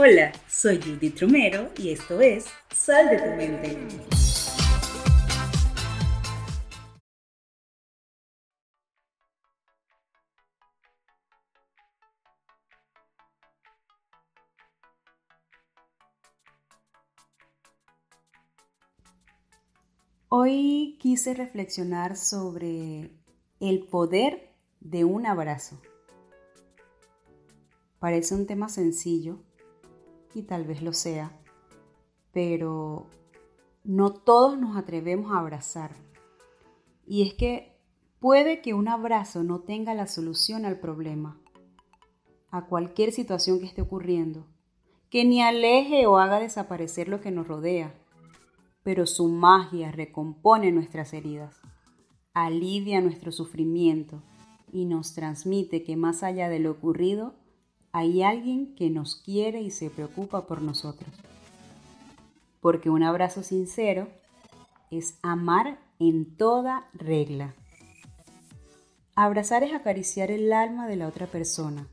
[0.00, 3.76] Hola, soy Judith Romero y esto es Sal de tu mente.
[20.28, 23.10] Hoy quise reflexionar sobre
[23.58, 25.82] el poder de un abrazo.
[27.98, 29.47] Parece un tema sencillo
[30.34, 31.38] y tal vez lo sea,
[32.32, 33.06] pero
[33.84, 35.92] no todos nos atrevemos a abrazar.
[37.06, 37.76] Y es que
[38.20, 41.40] puede que un abrazo no tenga la solución al problema,
[42.50, 44.46] a cualquier situación que esté ocurriendo,
[45.10, 47.94] que ni aleje o haga desaparecer lo que nos rodea
[48.88, 51.60] pero su magia recompone nuestras heridas,
[52.32, 54.22] alivia nuestro sufrimiento
[54.72, 57.34] y nos transmite que más allá de lo ocurrido,
[57.92, 61.10] hay alguien que nos quiere y se preocupa por nosotros.
[62.60, 64.08] Porque un abrazo sincero
[64.90, 67.54] es amar en toda regla.
[69.14, 71.86] Abrazar es acariciar el alma de la otra persona.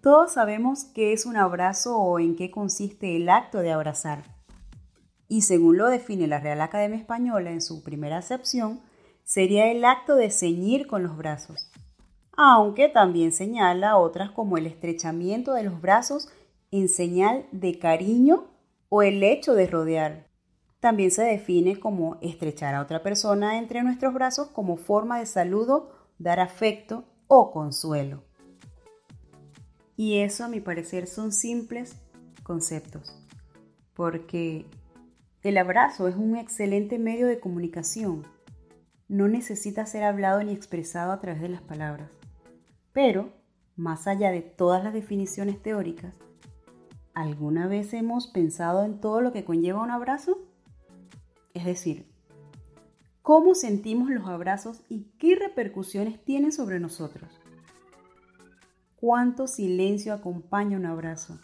[0.00, 4.24] Todos sabemos qué es un abrazo o en qué consiste el acto de abrazar
[5.32, 8.82] y según lo define la Real Academia Española en su primera acepción,
[9.24, 11.71] sería el acto de ceñir con los brazos,
[12.36, 16.28] aunque también señala otras como el estrechamiento de los brazos
[16.70, 18.48] en señal de cariño
[18.88, 20.26] o el hecho de rodear.
[20.80, 25.92] También se define como estrechar a otra persona entre nuestros brazos como forma de saludo,
[26.18, 28.24] dar afecto o consuelo.
[29.96, 31.94] Y eso a mi parecer son simples
[32.42, 33.14] conceptos,
[33.94, 34.66] porque
[35.42, 38.26] el abrazo es un excelente medio de comunicación.
[39.08, 42.08] No necesita ser hablado ni expresado a través de las palabras.
[42.92, 43.32] Pero,
[43.76, 46.14] más allá de todas las definiciones teóricas,
[47.14, 50.38] ¿alguna vez hemos pensado en todo lo que conlleva un abrazo?
[51.54, 52.06] Es decir,
[53.22, 57.30] ¿cómo sentimos los abrazos y qué repercusiones tienen sobre nosotros?
[58.96, 61.38] ¿Cuánto silencio acompaña un abrazo?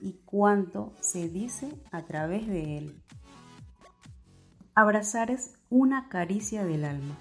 [0.00, 3.02] ¿Y cuánto se dice a través de él?
[4.74, 7.16] Abrazar es una caricia del alma,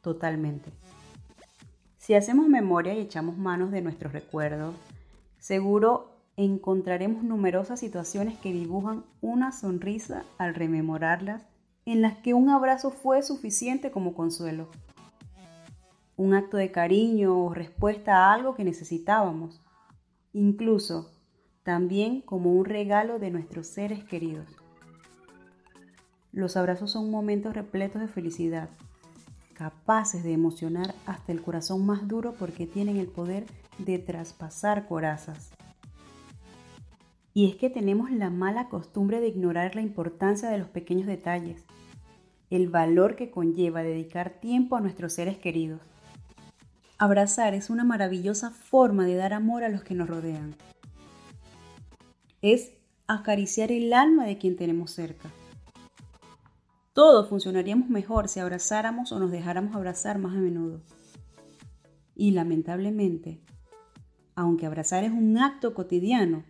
[0.00, 0.72] totalmente.
[2.08, 4.74] Si hacemos memoria y echamos manos de nuestros recuerdos,
[5.38, 6.08] seguro
[6.38, 11.42] encontraremos numerosas situaciones que dibujan una sonrisa al rememorarlas,
[11.84, 14.70] en las que un abrazo fue suficiente como consuelo.
[16.16, 19.60] Un acto de cariño o respuesta a algo que necesitábamos,
[20.32, 21.10] incluso
[21.62, 24.48] también como un regalo de nuestros seres queridos.
[26.32, 28.70] Los abrazos son momentos repletos de felicidad,
[29.58, 33.44] capaces de emocionar hasta el corazón más duro porque tienen el poder
[33.78, 35.50] de traspasar corazas.
[37.34, 41.64] Y es que tenemos la mala costumbre de ignorar la importancia de los pequeños detalles,
[42.50, 45.80] el valor que conlleva dedicar tiempo a nuestros seres queridos.
[46.96, 50.54] Abrazar es una maravillosa forma de dar amor a los que nos rodean.
[52.42, 52.72] Es
[53.08, 55.30] acariciar el alma de quien tenemos cerca.
[56.98, 60.80] Todos funcionaríamos mejor si abrazáramos o nos dejáramos abrazar más a menudo.
[62.16, 63.40] Y lamentablemente,
[64.34, 66.42] aunque abrazar es un acto cotidiano,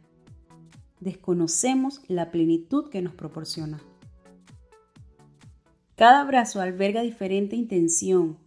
[1.01, 3.83] desconocemos la plenitud que nos proporciona.
[5.97, 8.39] Cada abrazo alberga diferente intención,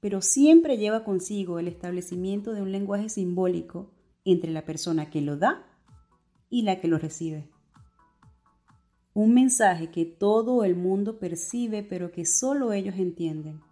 [0.00, 3.90] pero siempre lleva consigo el establecimiento de un lenguaje simbólico
[4.26, 5.64] entre la persona que lo da
[6.50, 7.48] y la que lo recibe.
[9.16, 13.62] Un mensaje que todo el mundo percibe pero que solo ellos entienden.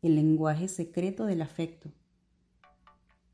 [0.00, 1.90] El lenguaje secreto del afecto.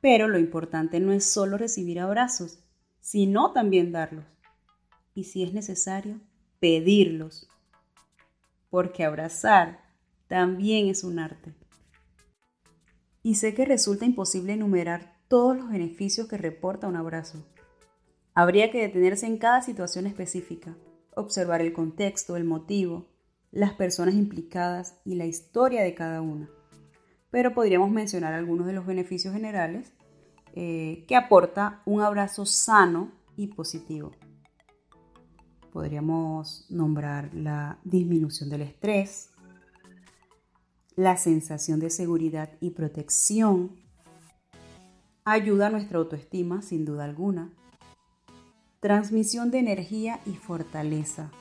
[0.00, 2.58] Pero lo importante no es solo recibir abrazos,
[2.98, 4.24] sino también darlos.
[5.14, 6.18] Y si es necesario,
[6.58, 7.48] pedirlos.
[8.68, 9.84] Porque abrazar
[10.26, 11.54] también es un arte.
[13.22, 17.46] Y sé que resulta imposible enumerar todos los beneficios que reporta un abrazo.
[18.34, 20.76] Habría que detenerse en cada situación específica
[21.16, 23.08] observar el contexto, el motivo,
[23.50, 26.48] las personas implicadas y la historia de cada una.
[27.30, 29.92] Pero podríamos mencionar algunos de los beneficios generales
[30.54, 34.12] eh, que aporta un abrazo sano y positivo.
[35.72, 39.30] Podríamos nombrar la disminución del estrés,
[40.94, 43.76] la sensación de seguridad y protección,
[45.24, 47.52] ayuda a nuestra autoestima sin duda alguna,
[48.86, 51.32] transmisión de energía y fortaleza,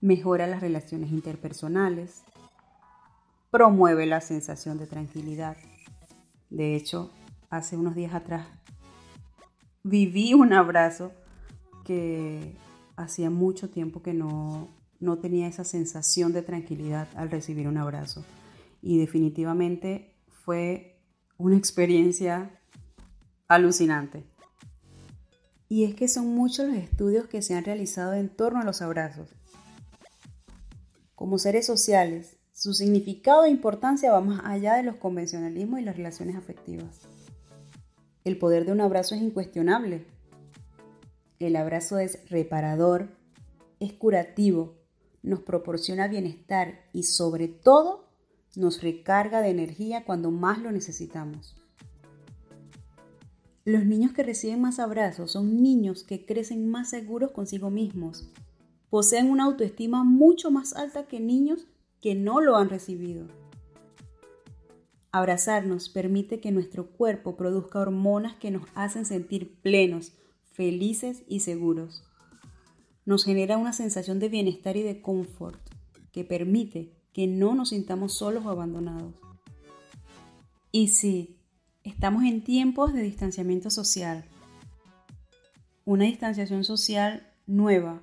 [0.00, 2.22] mejora las relaciones interpersonales,
[3.50, 5.56] promueve la sensación de tranquilidad.
[6.48, 7.10] De hecho,
[7.48, 8.46] hace unos días atrás
[9.82, 11.10] viví un abrazo
[11.84, 12.54] que
[12.94, 14.68] hacía mucho tiempo que no,
[15.00, 18.24] no tenía esa sensación de tranquilidad al recibir un abrazo.
[18.80, 20.14] Y definitivamente
[20.44, 21.02] fue
[21.36, 22.60] una experiencia
[23.48, 24.29] alucinante.
[25.72, 28.82] Y es que son muchos los estudios que se han realizado en torno a los
[28.82, 29.36] abrazos.
[31.14, 35.96] Como seres sociales, su significado e importancia va más allá de los convencionalismos y las
[35.96, 37.02] relaciones afectivas.
[38.24, 40.04] El poder de un abrazo es incuestionable.
[41.38, 43.08] El abrazo es reparador,
[43.78, 44.74] es curativo,
[45.22, 48.08] nos proporciona bienestar y sobre todo
[48.56, 51.59] nos recarga de energía cuando más lo necesitamos.
[53.64, 58.30] Los niños que reciben más abrazos son niños que crecen más seguros consigo mismos,
[58.88, 61.66] poseen una autoestima mucho más alta que niños
[62.00, 63.26] que no lo han recibido.
[65.12, 70.12] Abrazarnos permite que nuestro cuerpo produzca hormonas que nos hacen sentir plenos,
[70.52, 72.04] felices y seguros.
[73.04, 75.60] Nos genera una sensación de bienestar y de confort
[76.12, 79.14] que permite que no nos sintamos solos o abandonados.
[80.72, 81.39] Y sí,
[81.84, 84.24] estamos en tiempos de distanciamiento social.
[85.84, 88.02] Una distanciación social nueva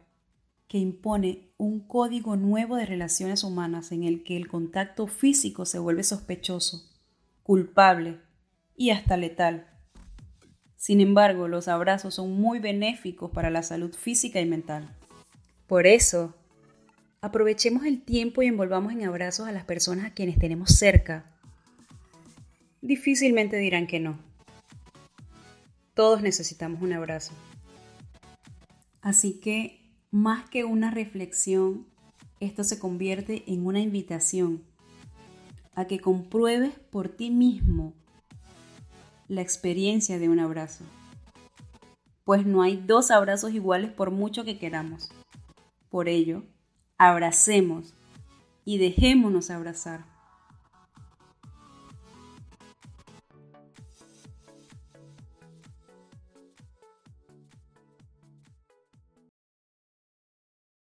[0.68, 5.80] que impone un código nuevo de relaciones humanas en el que el contacto físico se
[5.80, 6.84] vuelve sospechoso,
[7.44, 8.20] culpable
[8.76, 9.68] y hasta letal.
[10.76, 14.96] Sin embargo, los abrazos son muy benéficos para la salud física y mental.
[15.66, 16.36] Por eso,
[17.22, 21.37] aprovechemos el tiempo y envolvamos en abrazos a las personas a quienes tenemos cerca.
[22.88, 24.18] Difícilmente dirán que no.
[25.94, 27.34] Todos necesitamos un abrazo.
[29.02, 31.86] Así que más que una reflexión,
[32.40, 34.64] esto se convierte en una invitación
[35.76, 37.94] a que compruebes por ti mismo
[39.28, 40.86] la experiencia de un abrazo.
[42.24, 45.10] Pues no hay dos abrazos iguales por mucho que queramos.
[45.90, 46.46] Por ello,
[46.98, 47.96] abracemos
[48.64, 50.17] y dejémonos abrazar.